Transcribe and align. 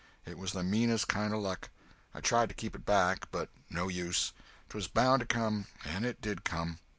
It 0.25 0.35
was 0.39 0.53
the 0.53 0.63
meanest 0.63 1.07
kind 1.07 1.31
of 1.31 1.41
luck! 1.41 1.69
I 2.15 2.21
tried 2.21 2.49
to 2.49 2.55
keep 2.55 2.73
it 2.75 2.87
back, 2.87 3.29
but 3.29 3.49
no 3.69 3.87
use—'twas 3.87 4.87
bound 4.87 5.19
to 5.19 5.27
come, 5.27 5.67
and 5.85 6.07
it 6.07 6.19
did 6.21 6.43
come! 6.43 6.79